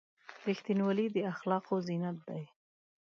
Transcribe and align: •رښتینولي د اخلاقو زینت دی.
•رښتینولي 0.45 1.05
د 1.15 1.17
اخلاقو 1.33 1.75
زینت 1.87 2.19
دی. 2.29 2.43